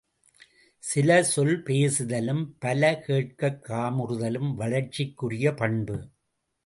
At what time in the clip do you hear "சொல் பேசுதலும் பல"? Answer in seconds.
1.23-2.99